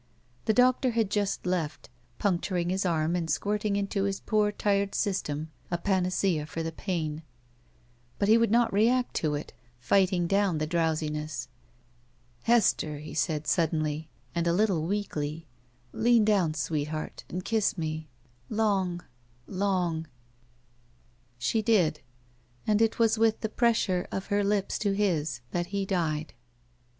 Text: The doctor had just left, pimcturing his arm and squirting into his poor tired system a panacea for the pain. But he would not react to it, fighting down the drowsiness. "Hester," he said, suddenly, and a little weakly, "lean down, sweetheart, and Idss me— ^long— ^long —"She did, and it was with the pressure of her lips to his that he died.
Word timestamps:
The 0.45 0.53
doctor 0.53 0.89
had 0.89 1.11
just 1.11 1.45
left, 1.45 1.87
pimcturing 2.17 2.71
his 2.71 2.87
arm 2.87 3.15
and 3.15 3.29
squirting 3.29 3.75
into 3.75 4.05
his 4.05 4.19
poor 4.19 4.51
tired 4.51 4.95
system 4.95 5.51
a 5.69 5.77
panacea 5.77 6.47
for 6.47 6.63
the 6.63 6.71
pain. 6.71 7.21
But 8.17 8.27
he 8.27 8.35
would 8.35 8.49
not 8.49 8.73
react 8.73 9.13
to 9.17 9.35
it, 9.35 9.53
fighting 9.77 10.25
down 10.25 10.57
the 10.57 10.65
drowsiness. 10.65 11.49
"Hester," 12.45 12.97
he 12.97 13.13
said, 13.13 13.45
suddenly, 13.45 14.09
and 14.33 14.47
a 14.47 14.53
little 14.53 14.87
weakly, 14.87 15.45
"lean 15.93 16.25
down, 16.25 16.55
sweetheart, 16.55 17.23
and 17.29 17.43
Idss 17.45 17.77
me— 17.77 18.09
^long— 18.51 19.01
^long 19.47 20.07
—"She 21.37 21.61
did, 21.61 21.99
and 22.65 22.81
it 22.81 22.97
was 22.97 23.19
with 23.19 23.41
the 23.41 23.49
pressure 23.49 24.07
of 24.11 24.25
her 24.33 24.43
lips 24.43 24.79
to 24.79 24.93
his 24.93 25.41
that 25.51 25.67
he 25.67 25.85
died. 25.85 26.33